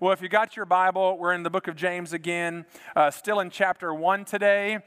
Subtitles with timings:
[0.00, 2.64] Well, if you got your Bible, we're in the book of James again,
[2.96, 4.78] uh, still in chapter 1 today.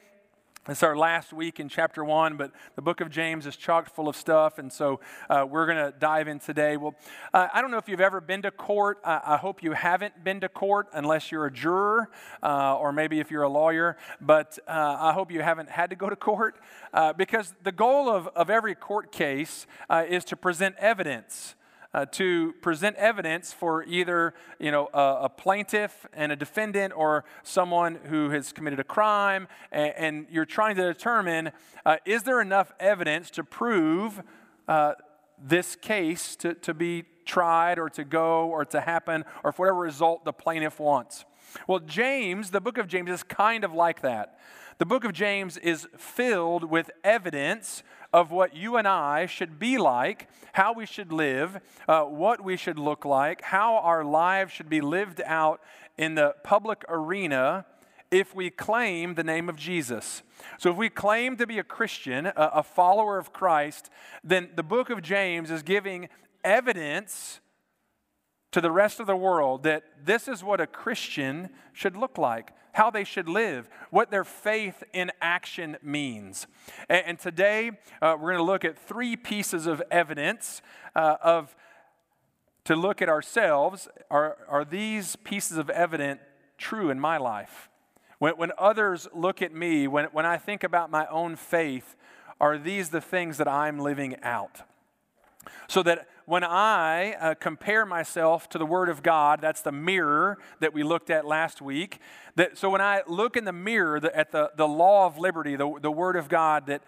[0.68, 4.08] It's our last week in chapter one, but the book of James is chock full
[4.08, 6.78] of stuff, and so uh, we're going to dive in today.
[6.78, 6.96] Well,
[7.32, 8.98] uh, I don't know if you've ever been to court.
[9.04, 12.10] I hope you haven't been to court unless you're a juror
[12.42, 15.96] uh, or maybe if you're a lawyer, but uh, I hope you haven't had to
[15.96, 16.56] go to court
[16.92, 19.68] uh, because the goal of, of every court case
[20.10, 21.54] is to present evidence
[21.94, 27.24] uh, to present evidence for either you know a, a, plaintiff and a defendant or
[27.44, 31.52] someone who has committed a crime and, and you're trying to determine
[31.86, 34.22] uh, is there enough evidence to prove
[34.68, 34.94] uh,
[35.38, 39.80] this case to, to be tried or to go or to happen or for whatever
[39.80, 41.26] result the plaintiff wants?
[41.68, 44.40] Well james the book of james is kind of like that
[44.84, 49.78] the book of James is filled with evidence of what you and I should be
[49.78, 54.68] like, how we should live, uh, what we should look like, how our lives should
[54.68, 55.62] be lived out
[55.98, 57.66] in the public arena
[58.12, 60.22] if we claim the name of Jesus.
[60.60, 63.90] So, if we claim to be a Christian, a, a follower of Christ,
[64.22, 66.10] then the book of James is giving
[66.44, 67.40] evidence
[68.54, 72.52] to the rest of the world that this is what a Christian should look like,
[72.74, 76.46] how they should live, what their faith in action means.
[76.88, 80.62] And, and today uh, we're going to look at three pieces of evidence
[80.96, 81.56] uh, of
[82.66, 83.88] to look at ourselves.
[84.12, 86.22] Are, are these pieces of evidence
[86.60, 87.70] true in my life?
[88.20, 91.96] When, when others look at me, when, when I think about my own faith,
[92.40, 94.62] are these the things that I'm living out?
[95.68, 100.38] So that when I uh, compare myself to the Word of God, that's the mirror
[100.60, 102.00] that we looked at last week.
[102.36, 105.56] That, so when I look in the mirror the, at the, the law of liberty,
[105.56, 106.82] the, the Word of God, that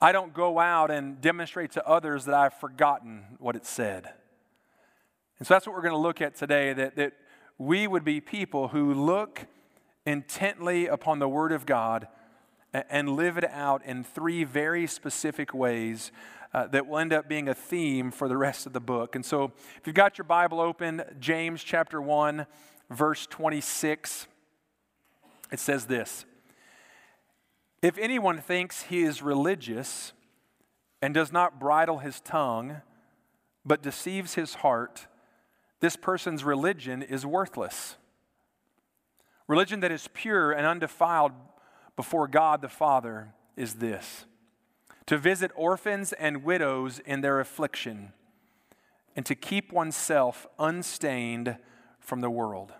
[0.00, 4.10] I don't go out and demonstrate to others that I've forgotten what it said.
[5.38, 7.12] And so that's what we're going to look at today that, that
[7.58, 9.46] we would be people who look
[10.06, 12.08] intently upon the Word of God
[12.72, 16.10] and live it out in three very specific ways
[16.54, 19.16] uh, that will end up being a theme for the rest of the book.
[19.16, 22.46] And so, if you've got your Bible open, James chapter 1,
[22.90, 24.28] verse 26,
[25.50, 26.24] it says this
[27.82, 30.12] If anyone thinks he is religious
[31.02, 32.82] and does not bridle his tongue,
[33.64, 35.08] but deceives his heart,
[35.80, 37.96] this person's religion is worthless.
[39.48, 41.32] Religion that is pure and undefiled
[41.96, 44.24] before God the Father is this
[45.06, 48.12] to visit orphans and widows in their affliction,
[49.16, 51.56] and to keep oneself unstained
[52.00, 52.72] from the world.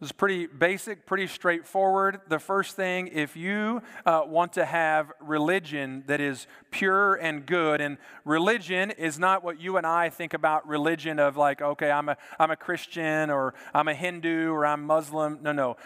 [0.00, 2.20] This is pretty basic, pretty straightforward.
[2.28, 7.80] The first thing, if you uh, want to have religion that is pure and good,
[7.80, 12.08] and religion is not what you and I think about religion of like, okay, I'm
[12.08, 15.38] a, I'm a Christian or I'm a Hindu or I'm Muslim.
[15.40, 15.76] No, no.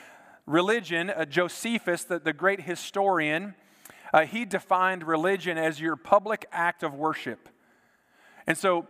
[0.46, 3.54] Religion, uh, Josephus, the, the great historian,
[4.12, 7.48] uh, he defined religion as your public act of worship.
[8.46, 8.86] And so,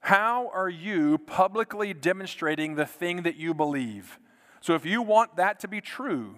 [0.00, 4.18] how are you publicly demonstrating the thing that you believe?
[4.60, 6.36] So, if you want that to be true,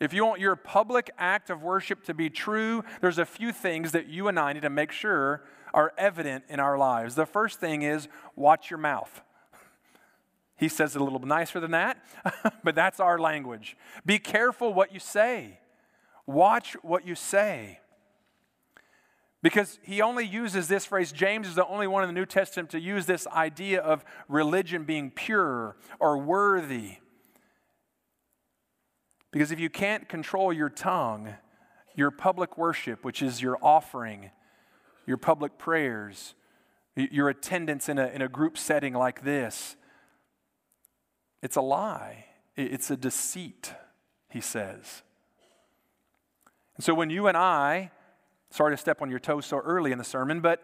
[0.00, 3.92] if you want your public act of worship to be true, there's a few things
[3.92, 5.42] that you and I need to make sure
[5.74, 7.14] are evident in our lives.
[7.14, 9.22] The first thing is watch your mouth.
[10.56, 12.04] He says it a little nicer than that,
[12.64, 13.76] but that's our language.
[14.04, 15.58] Be careful what you say.
[16.30, 17.80] Watch what you say.
[19.42, 22.70] Because he only uses this phrase, James is the only one in the New Testament
[22.70, 26.98] to use this idea of religion being pure or worthy.
[29.32, 31.34] Because if you can't control your tongue,
[31.96, 34.30] your public worship, which is your offering,
[35.06, 36.34] your public prayers,
[36.94, 39.74] your attendance in a, in a group setting like this,
[41.42, 42.26] it's a lie.
[42.56, 43.72] It's a deceit,
[44.28, 45.02] he says.
[46.80, 47.90] And so when you and I,
[48.48, 50.62] sorry to step on your toes so early in the sermon, but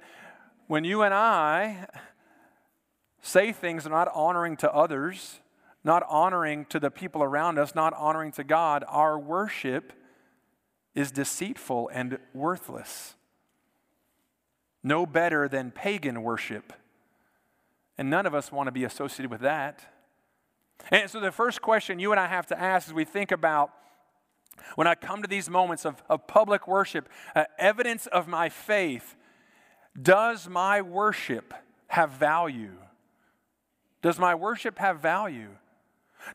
[0.67, 1.89] when you and I
[3.21, 5.41] say things not honoring to others,
[5.85, 9.93] not honoring to the people around us, not honoring to God, our worship
[10.95, 13.15] is deceitful and worthless.
[14.83, 16.73] No better than pagan worship.
[17.99, 19.85] And none of us want to be associated with that.
[20.91, 23.71] And so, the first question you and I have to ask as we think about
[24.75, 29.17] when I come to these moments of, of public worship, uh, evidence of my faith,
[30.01, 31.55] does my worship
[31.89, 32.77] have value?
[34.03, 35.51] Does my worship have value?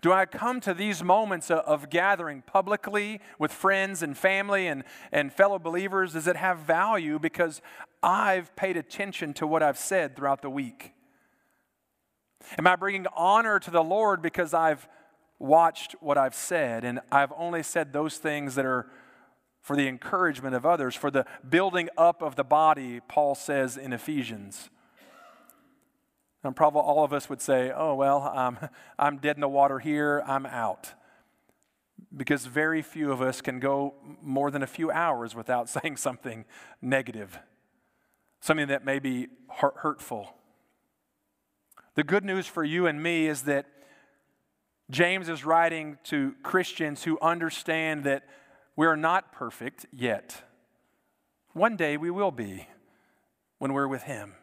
[0.02, 5.34] Do I come to these moments of, gathering publicly with friends and family and, and
[5.34, 6.14] fellow believers?
[6.14, 7.62] Does it have value because
[8.02, 10.94] I've paid attention to what I've said throughout the week?
[12.58, 14.88] Am I bringing honor to the Lord because I've
[15.42, 18.88] watched what I've said and I've only said those things that are
[19.62, 23.94] for the encouragement of others, for the building up of the body, Paul says in
[23.94, 24.70] Ephesians?
[26.44, 28.58] And probably all of us would say, oh, well, um,
[29.00, 30.94] I'm dead in the water here, I'm out.
[32.16, 36.46] Because very few of us can go more than a few hours without saying something
[36.82, 37.38] negative,
[38.40, 39.28] something that may be
[39.60, 40.34] hurtful.
[41.94, 43.68] The good news for you and me is that
[44.92, 48.24] James is writing to Christians who understand that
[48.76, 50.44] we're not perfect yet.
[51.54, 52.68] One day we will be
[53.58, 54.34] when we're with Him.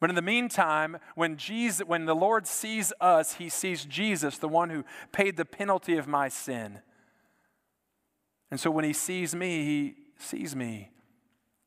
[0.00, 4.48] But in the meantime, when, Jesus, when the Lord sees us, he sees Jesus, the
[4.48, 6.80] one who paid the penalty of my sin.
[8.50, 10.90] And so when he sees me, he sees me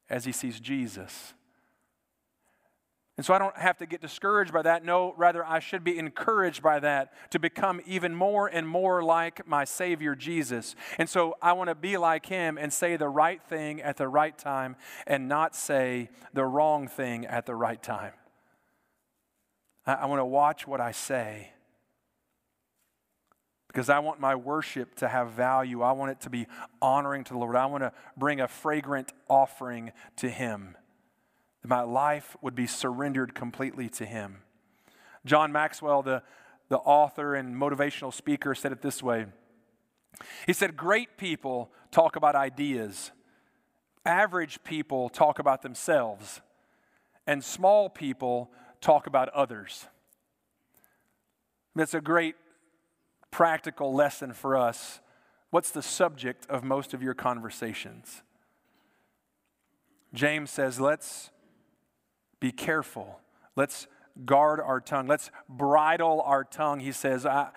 [0.09, 1.33] as he sees Jesus.
[3.17, 4.85] And so I don't have to get discouraged by that.
[4.85, 9.47] No, rather, I should be encouraged by that to become even more and more like
[9.47, 10.75] my Savior Jesus.
[10.99, 14.07] And so I want to be like Him and say the right thing at the
[14.07, 14.75] right time
[15.07, 18.13] and not say the wrong thing at the right time.
[19.87, 21.49] I, I want to watch what I say
[23.67, 25.81] because I want my worship to have value.
[25.81, 26.45] I want it to be
[26.83, 27.55] honoring to the Lord.
[27.55, 30.75] I want to bring a fragrant offering to Him.
[31.67, 34.37] That my life would be surrendered completely to Him.
[35.25, 36.23] John Maxwell, the,
[36.69, 39.25] the author and motivational speaker, said it this way
[40.45, 43.11] He said, Great people talk about ideas,
[44.05, 46.39] average people talk about themselves,
[47.25, 48.49] and small people
[48.79, 49.87] talk about others.
[51.75, 52.35] That's a great
[53.29, 55.01] practical lesson for us.
[55.49, 58.23] What's the subject of most of your conversations?
[60.13, 61.29] James says, let's
[62.39, 63.19] be careful.
[63.55, 63.87] Let's
[64.25, 65.07] guard our tongue.
[65.07, 66.79] Let's bridle our tongue.
[66.79, 67.49] He says, I,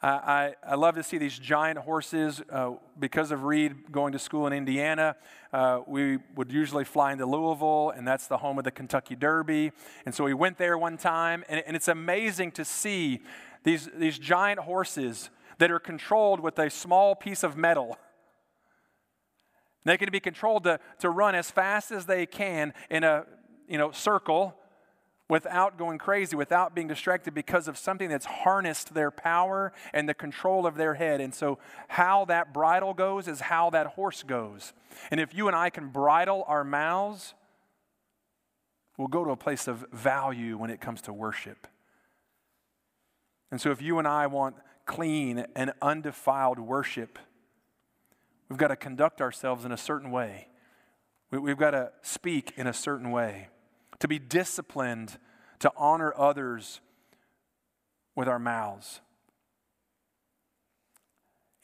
[0.00, 2.40] I, I love to see these giant horses.
[2.50, 5.16] Uh, because of Reed going to school in Indiana,
[5.52, 9.72] uh, we would usually fly into Louisville, and that's the home of the Kentucky Derby.
[10.06, 13.20] And so we went there one time, and, and it's amazing to see
[13.64, 17.98] these, these giant horses that are controlled with a small piece of metal.
[19.84, 23.24] They can be controlled to, to run as fast as they can in a
[23.68, 24.56] you know, circle
[25.28, 30.14] without going crazy, without being distracted because of something that's harnessed their power and the
[30.14, 31.20] control of their head.
[31.20, 34.72] And so, how that bridle goes is how that horse goes.
[35.10, 37.34] And if you and I can bridle our mouths,
[38.96, 41.66] we'll go to a place of value when it comes to worship.
[43.50, 44.56] And so, if you and I want
[44.86, 47.18] clean and undefiled worship,
[48.48, 50.48] we've got to conduct ourselves in a certain way.
[51.30, 53.48] We've got to speak in a certain way
[54.00, 55.18] to be disciplined,
[55.60, 56.80] to honor others
[58.14, 59.00] with our mouths.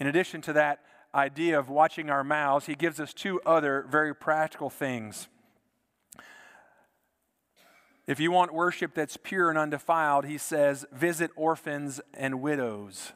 [0.01, 0.81] In addition to that
[1.15, 5.29] idea of watching our mouths, he gives us two other very practical things.
[8.07, 13.13] If you want worship that's pure and undefiled, he says, visit orphans and widows.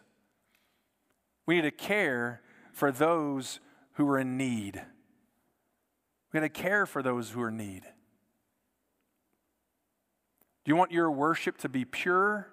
[1.44, 2.40] We need to care
[2.72, 3.60] for those
[3.94, 4.82] who are in need.
[6.32, 7.82] We got to care for those who are in need.
[10.68, 12.46] Do you want your worship to be pure?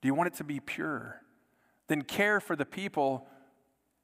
[0.00, 1.20] Do you want it to be pure?
[1.88, 3.26] Then care for the people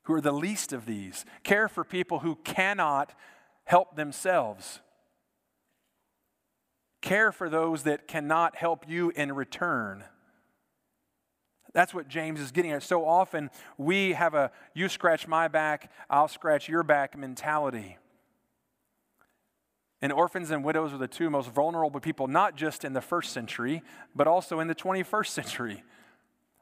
[0.03, 1.25] who are the least of these.
[1.45, 3.15] Care for people who cannot
[3.63, 4.81] help themselves.
[7.03, 10.03] Care for those that cannot help you in return.
[11.73, 12.83] That's what James is getting at.
[12.83, 17.97] So often we have a you scratch my back, I'll scratch your back mentality.
[20.03, 23.33] And orphans and widows are the two most vulnerable people, not just in the first
[23.33, 23.83] century,
[24.15, 25.83] but also in the 21st century.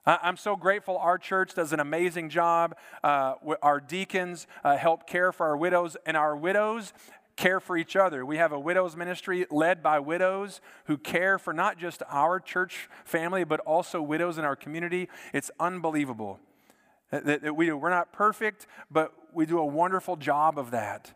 [0.07, 2.77] I'm so grateful our church does an amazing job.
[3.03, 6.93] Uh, our deacons uh, help care for our widows, and our widows
[7.37, 8.25] care for each other.
[8.25, 12.89] We have a widows ministry led by widows who care for not just our church
[13.05, 15.09] family, but also widows in our community.
[15.33, 16.39] It's unbelievable
[17.11, 17.77] that, that we do.
[17.77, 21.15] We're not perfect, but we do a wonderful job of that.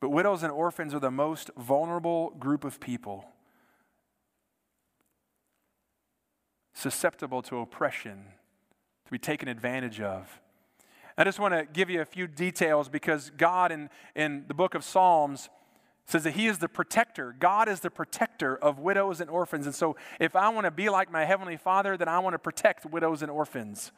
[0.00, 3.26] But widows and orphans are the most vulnerable group of people,
[6.72, 8.26] susceptible to oppression,
[9.04, 10.40] to be taken advantage of.
[11.16, 14.74] I just want to give you a few details because God in, in the book
[14.74, 15.48] of Psalms
[16.06, 17.34] says that He is the protector.
[17.36, 19.66] God is the protector of widows and orphans.
[19.66, 22.38] And so if I want to be like my Heavenly Father, then I want to
[22.38, 23.90] protect widows and orphans.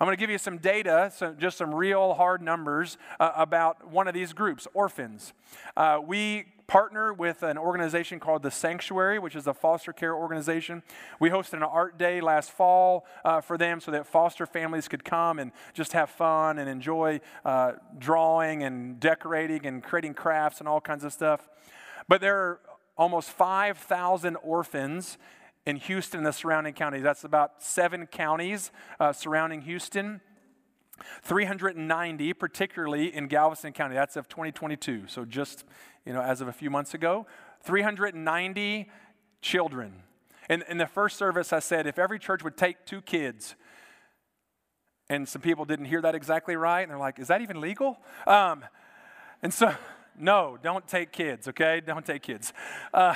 [0.00, 3.88] I'm going to give you some data, so just some real hard numbers uh, about
[3.88, 5.32] one of these groups, orphans.
[5.76, 10.82] Uh, we partner with an organization called The Sanctuary, which is a foster care organization.
[11.20, 15.04] We hosted an art day last fall uh, for them so that foster families could
[15.04, 20.68] come and just have fun and enjoy uh, drawing and decorating and creating crafts and
[20.68, 21.48] all kinds of stuff.
[22.08, 22.60] But there are
[22.96, 25.18] almost 5,000 orphans
[25.66, 27.02] in Houston and the surrounding counties.
[27.02, 30.20] That's about seven counties uh, surrounding Houston.
[31.22, 33.94] 390, particularly in Galveston County.
[33.94, 35.04] That's of 2022.
[35.08, 35.64] So just,
[36.06, 37.26] you know, as of a few months ago,
[37.62, 38.90] 390
[39.40, 40.02] children.
[40.48, 43.56] In, in the first service, I said if every church would take two kids,
[45.08, 47.98] and some people didn't hear that exactly right, and they're like, is that even legal?
[48.26, 48.64] Um,
[49.42, 49.74] and so,
[50.18, 51.80] no, don't take kids, okay?
[51.84, 52.52] Don't take kids.
[52.92, 53.14] Uh,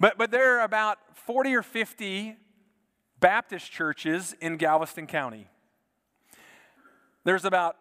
[0.00, 2.36] but, but there are about 40 or 50
[3.20, 5.46] Baptist churches in Galveston County.
[7.24, 7.76] There's about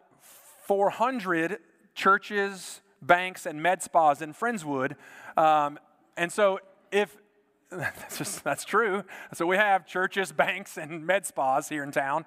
[0.68, 1.60] 400
[1.96, 4.96] churches, banks, and med spas in Friendswood.
[5.38, 5.80] Um,
[6.18, 6.60] and so
[6.92, 7.16] if
[7.72, 9.04] that's, just, that's true.
[9.34, 12.26] So we have churches, banks, and med spas here in town.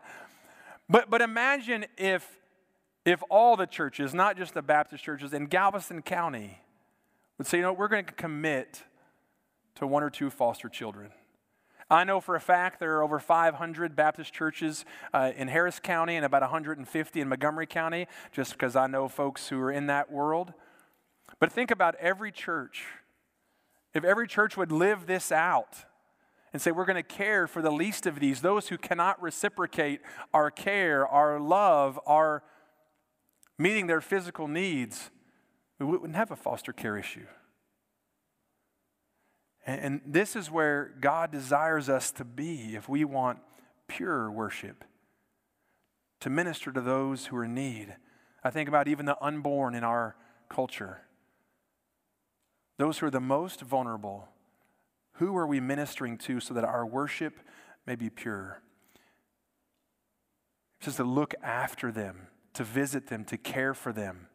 [0.89, 2.39] But, but imagine if,
[3.05, 6.59] if all the churches, not just the Baptist churches in Galveston County,
[7.39, 8.83] would say, you know, we're going to commit
[9.77, 11.11] to one or two foster children.
[11.91, 16.17] I know for a fact there are over 500 Baptist churches uh, in Harris County
[16.17, 20.11] and about 150 in Montgomery County, just because I know folks who are in that
[20.11, 20.55] world.
[21.39, 22.85] But think about every church.
[23.95, 25.85] If every church would live this out
[26.53, 30.01] and say, we're going to care for the least of these, those who cannot reciprocate
[30.33, 32.43] our care, our love, our
[33.59, 35.11] meeting their physical needs,
[35.79, 37.27] we wouldn't have a foster care issue.
[39.65, 43.39] And this is where God desires us to be if we want
[43.87, 44.85] pure worship,
[46.21, 47.95] to minister to those who are in need.
[48.43, 50.17] I think about even the unborn in our
[50.49, 51.03] culture,
[52.79, 54.29] those who are the most vulnerable.
[55.17, 57.39] Who are we ministering to so that our worship
[57.87, 58.63] may be pure?
[60.81, 64.29] Just to look after them, to visit them, to care for them.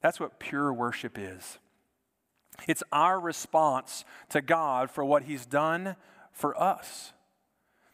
[0.00, 1.58] That's what pure worship is.
[2.66, 5.96] It's our response to God for what He's done
[6.32, 7.12] for us.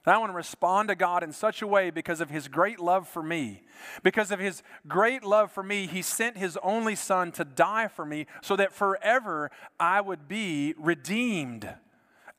[0.04, 2.80] And I want to respond to God in such a way because of His great
[2.80, 3.62] love for me.
[4.02, 8.04] Because of His great love for me, He sent His only Son to die for
[8.04, 11.72] me so that forever I would be redeemed.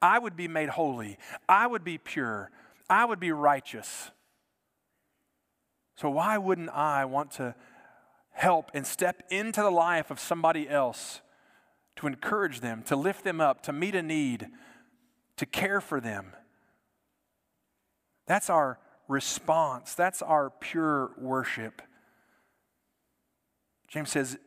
[0.01, 1.17] I would be made holy.
[1.47, 2.51] I would be pure.
[2.89, 4.11] I would be righteous.
[5.95, 7.55] So, why wouldn't I want to
[8.31, 11.21] help and step into the life of somebody else
[11.95, 14.47] to encourage them, to lift them up, to meet a need,
[15.37, 16.33] to care for them.
[18.25, 19.93] That's our response.
[19.93, 21.81] That's our pure worship.
[23.87, 24.37] James says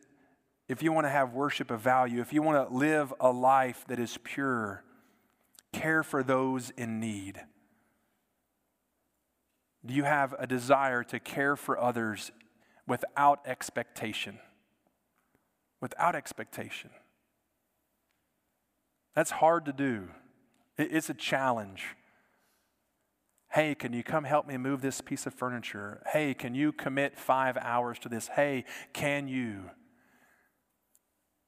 [0.67, 3.85] if you want to have worship of value, if you want to live a life
[3.87, 4.83] that is pure,
[5.71, 7.41] care for those in need.
[9.85, 12.31] Do you have a desire to care for others
[12.85, 14.39] without expectation?
[15.79, 16.89] Without expectation.
[19.17, 20.09] That's hard to do.
[20.77, 21.95] It's a challenge.
[23.51, 26.03] Hey, can you come help me move this piece of furniture?
[26.13, 28.27] Hey, can you commit five hours to this?
[28.27, 29.71] Hey, can you?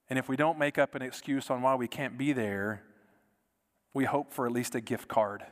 [0.10, 2.82] And if we don't make up an excuse on why we can't be there,
[3.94, 5.44] we hope for at least a gift card.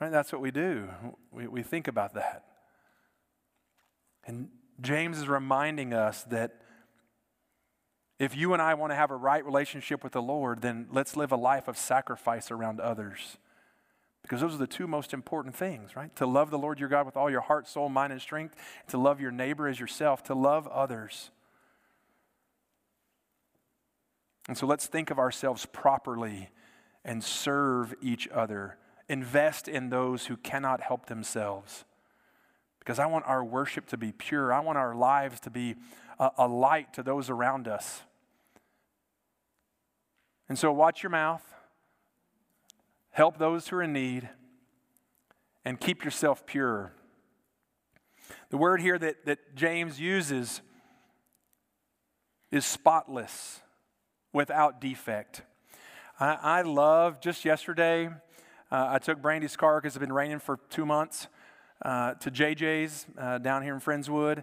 [0.00, 0.10] Right?
[0.10, 0.88] That's what we do.
[1.30, 2.46] We, we think about that.
[4.26, 4.48] And
[4.80, 6.61] James is reminding us that
[8.18, 11.16] if you and I want to have a right relationship with the Lord, then let's
[11.16, 13.38] live a life of sacrifice around others.
[14.22, 16.14] Because those are the two most important things, right?
[16.16, 18.54] To love the Lord your God with all your heart, soul, mind, and strength,
[18.88, 21.32] to love your neighbor as yourself, to love others.
[24.48, 26.50] And so let's think of ourselves properly
[27.04, 28.76] and serve each other.
[29.08, 31.84] Invest in those who cannot help themselves.
[32.82, 34.52] Because I want our worship to be pure.
[34.52, 35.76] I want our lives to be
[36.18, 38.02] a, a light to those around us.
[40.48, 41.44] And so, watch your mouth,
[43.10, 44.28] help those who are in need,
[45.64, 46.92] and keep yourself pure.
[48.50, 50.60] The word here that, that James uses
[52.50, 53.60] is spotless,
[54.32, 55.42] without defect.
[56.18, 58.08] I, I love, just yesterday,
[58.72, 61.28] uh, I took Brandy's car because it's been raining for two months
[61.84, 64.42] uh, to JJ's uh, down here in Friendswood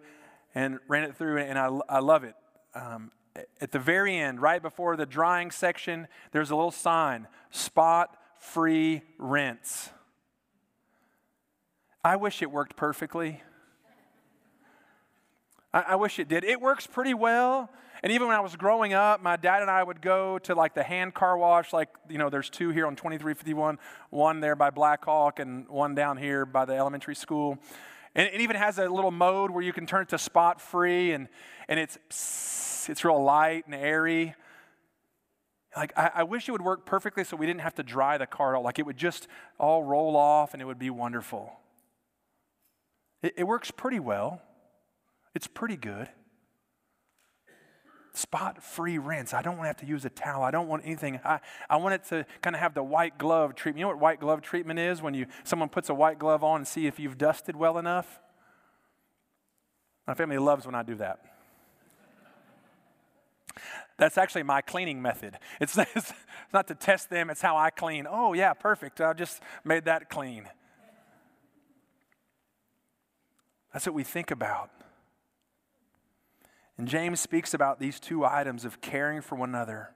[0.55, 2.35] and ran it through, and I, I love it.
[2.73, 3.11] Um,
[3.61, 9.01] at the very end, right before the drying section, there's a little sign spot free
[9.17, 9.89] rinse.
[12.03, 13.41] I wish it worked perfectly.
[15.73, 16.43] I, I wish it did.
[16.43, 17.69] It works pretty well.
[18.01, 20.73] And even when I was growing up, my dad and I would go to like
[20.73, 23.77] the hand car wash, like, you know, there's two here on 2351,
[24.09, 27.57] one there by Black Hawk and one down here by the elementary school.
[28.15, 31.11] And it even has a little mode where you can turn it to spot free
[31.11, 31.27] and,
[31.67, 31.97] and it's,
[32.89, 34.33] it's real light and airy.
[35.75, 38.25] Like, I, I, wish it would work perfectly so we didn't have to dry the
[38.25, 38.63] car at all.
[38.63, 39.27] Like, it would just
[39.59, 41.53] all roll off and it would be wonderful.
[43.21, 44.41] It, it works pretty well,
[45.35, 46.09] it's pretty good.
[48.19, 49.33] Spot free rinse.
[49.33, 50.43] I don't want to have to use a towel.
[50.43, 51.21] I don't want anything.
[51.23, 53.79] I, I want it to kind of have the white glove treatment.
[53.79, 55.01] You know what white glove treatment is?
[55.01, 58.19] When you someone puts a white glove on and see if you've dusted well enough?
[60.05, 61.21] My family loves when I do that.
[63.97, 65.39] That's actually my cleaning method.
[65.61, 66.11] It's, it's
[66.51, 68.05] not to test them, it's how I clean.
[68.05, 68.99] Oh, yeah, perfect.
[68.99, 70.49] I just made that clean.
[73.71, 74.71] That's what we think about.
[76.79, 79.89] And James speaks about these two items of caring for one another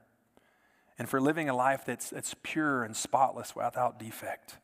[0.98, 4.58] and for living a life that's, that's pure and spotless without defect.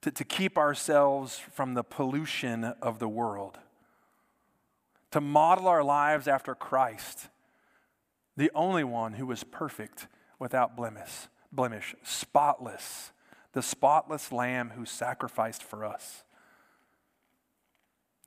[0.00, 3.56] To, to keep ourselves from the pollution of the world.
[5.12, 7.28] To model our lives after Christ
[8.36, 10.08] the only one who was perfect
[10.40, 13.12] without blemish, blemish, spotless,
[13.52, 16.24] the spotless lamb who sacrificed for us.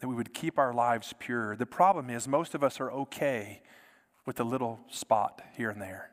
[0.01, 1.55] That we would keep our lives pure.
[1.55, 3.61] The problem is, most of us are okay
[4.25, 6.11] with a little spot here and there.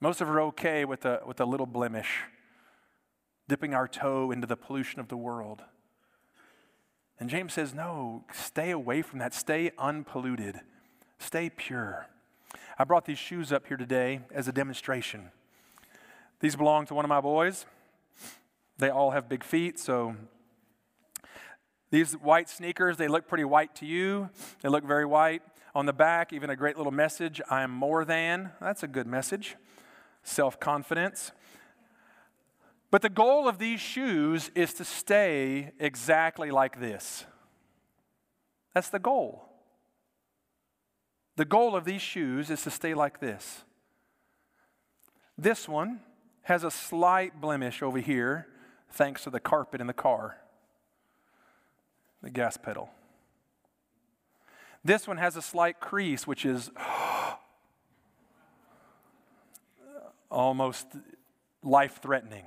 [0.00, 2.20] Most of us are okay with a, with a little blemish,
[3.48, 5.62] dipping our toe into the pollution of the world.
[7.20, 9.34] And James says, no, stay away from that.
[9.34, 10.60] Stay unpolluted.
[11.18, 12.06] Stay pure.
[12.78, 15.32] I brought these shoes up here today as a demonstration.
[16.40, 17.66] These belong to one of my boys.
[18.78, 20.14] They all have big feet, so
[21.90, 24.30] these white sneakers, they look pretty white to you.
[24.62, 25.42] They look very white.
[25.74, 28.50] On the back, even a great little message I am more than.
[28.60, 29.56] That's a good message.
[30.22, 31.32] Self confidence.
[32.90, 37.24] But the goal of these shoes is to stay exactly like this.
[38.74, 39.44] That's the goal.
[41.36, 43.62] The goal of these shoes is to stay like this.
[45.36, 46.00] This one
[46.42, 48.48] has a slight blemish over here
[48.90, 50.38] thanks to the carpet in the car,
[52.22, 52.90] the gas pedal.
[54.84, 56.70] This one has a slight crease, which is
[60.30, 60.86] almost
[61.62, 62.44] life threatening.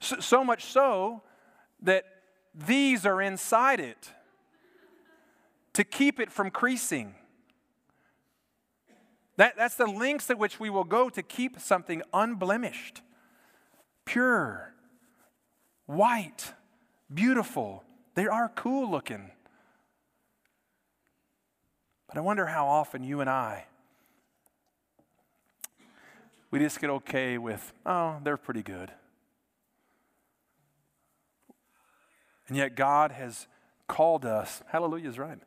[0.00, 1.22] So, so, much so
[1.82, 2.04] that
[2.54, 4.12] these are inside it
[5.74, 7.14] to keep it from creasing.
[9.36, 13.02] That, that's the lengths at which we will go to keep something unblemished,
[14.04, 14.74] pure,
[15.86, 16.52] white,
[17.12, 17.84] beautiful.
[18.14, 19.30] They are cool looking.
[22.08, 23.66] But I wonder how often you and I,
[26.50, 28.90] we just get okay with, oh, they're pretty good.
[32.48, 33.46] And yet God has
[33.86, 35.38] called us, hallelujah is right.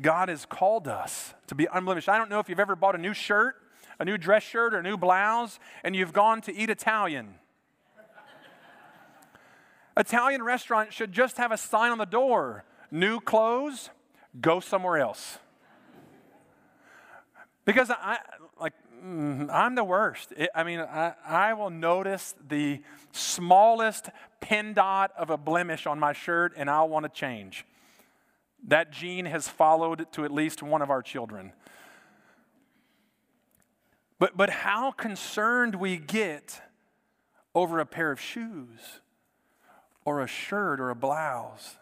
[0.00, 2.08] God has called us to be unblemished.
[2.08, 3.54] I don't know if you've ever bought a new shirt,
[4.00, 7.34] a new dress shirt, or a new blouse, and you've gone to eat Italian.
[9.98, 13.90] Italian restaurant should just have a sign on the door new clothes,
[14.40, 15.38] go somewhere else.
[17.64, 18.18] Because I,
[18.58, 18.72] like,
[19.04, 20.32] mm, I'm the worst.
[20.36, 22.80] It, I mean, I, I will notice the
[23.12, 24.08] smallest
[24.40, 27.66] pin dot of a blemish on my shirt and I'll want to change.
[28.66, 31.52] That gene has followed to at least one of our children.
[34.18, 36.62] But, but how concerned we get
[37.54, 39.00] over a pair of shoes
[40.08, 41.76] or a shirt or a blouse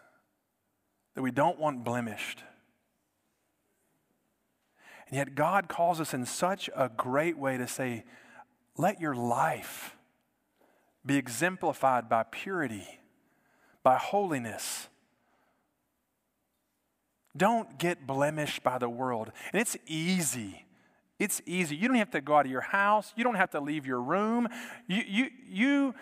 [1.15, 2.43] that we don't want blemished.
[5.07, 8.03] And yet, God calls us in such a great way to say,
[8.77, 9.95] let your life
[11.05, 12.99] be exemplified by purity,
[13.83, 14.89] by holiness
[17.37, 19.31] don't get blemished by the world.
[19.53, 20.65] And it's easy.
[21.19, 21.75] It's easy.
[21.75, 23.13] You don't have to go out of your house.
[23.15, 24.47] You don't have to leave your room.
[24.87, 25.95] You, you, you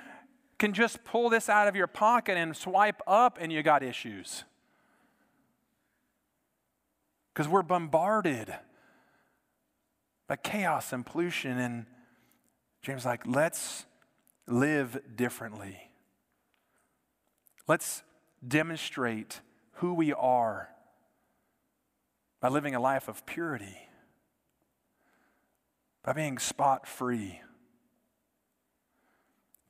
[0.57, 4.43] can just pull this out of your pocket and swipe up, and you got issues.
[7.33, 8.55] Because we're bombarded
[10.27, 11.57] by chaos and pollution.
[11.57, 11.85] And
[12.81, 13.85] James like, let's
[14.47, 15.91] live differently.
[17.67, 18.03] Let's
[18.47, 19.41] demonstrate
[19.73, 20.69] who we are
[22.39, 23.77] by living a life of purity,
[26.03, 27.41] by being spot free.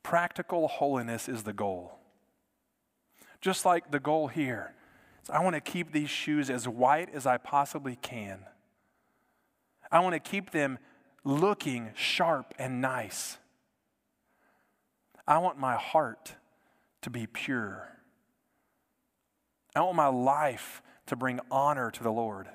[0.06, 1.98] Practical holiness is the goal.
[3.40, 4.72] Just like the goal here.
[5.28, 8.38] I want to keep these shoes as white as I possibly can.
[9.90, 10.78] I want to keep them
[11.24, 13.38] looking sharp and nice.
[15.26, 16.36] I want my heart
[17.02, 17.88] to be pure.
[19.74, 22.46] I want my life to bring honor to the Lord.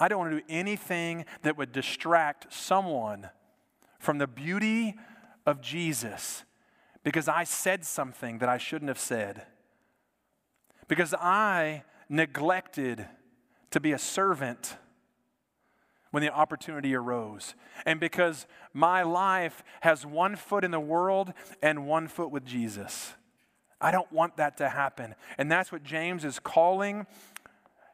[0.00, 3.30] I don't want to do anything that would distract someone
[4.00, 4.96] from the beauty
[5.48, 6.44] of Jesus
[7.02, 9.46] because I said something that I shouldn't have said.
[10.88, 13.06] Because I neglected
[13.70, 14.76] to be a servant
[16.10, 17.54] when the opportunity arose.
[17.86, 21.32] And because my life has one foot in the world
[21.62, 23.14] and one foot with Jesus.
[23.80, 25.14] I don't want that to happen.
[25.36, 27.06] And that's what James is calling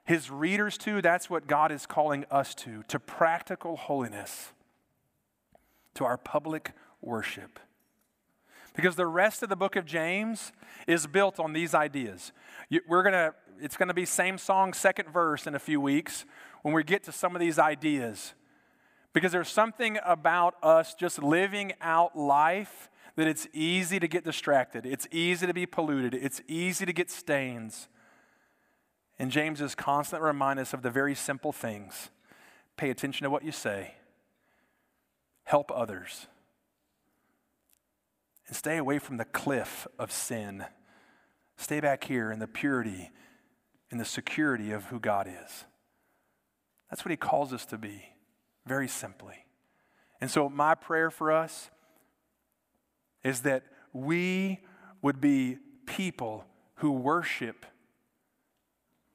[0.05, 1.03] his readers to.
[1.03, 4.53] That's what God is calling us to, to practical holiness,
[5.95, 6.73] to our public
[7.07, 7.59] worship.
[8.75, 10.53] Because the rest of the book of James
[10.87, 12.33] is built on these ideas.
[12.89, 16.25] We're going to, it's going to be same song, second verse in a few weeks
[16.63, 18.35] when we get to some of these ideas.
[19.13, 24.85] Because there's something about us just living out life that it's easy to get distracted,
[24.85, 27.89] it's easy to be polluted, it's easy to get stains.
[29.21, 32.11] And James is constantly reminding us of the very simple things
[32.77, 33.95] pay attention to what you say,
[35.45, 36.27] help others,
[38.47, 40.65] and stay away from the cliff of sin.
[41.57, 43.11] Stay back here in the purity
[43.91, 45.65] and the security of who God is.
[46.91, 48.05] That's what He calls us to be,
[48.67, 49.47] very simply.
[50.21, 51.71] And so, my prayer for us
[53.23, 54.61] is that we
[55.03, 56.45] would be people
[56.77, 57.67] who worship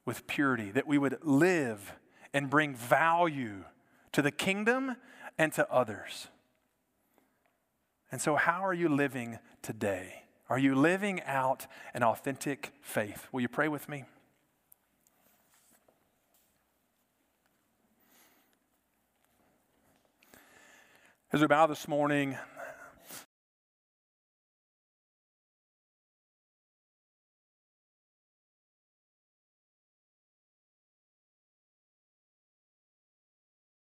[0.04, 1.94] with purity, that we would live
[2.32, 3.64] and bring value
[4.12, 4.96] to the kingdom
[5.38, 6.28] and to others.
[8.12, 10.24] And so, how are you living today?
[10.48, 13.28] Are you living out an authentic faith?
[13.30, 14.04] Will you pray with me?
[21.32, 22.36] As we bow this morning,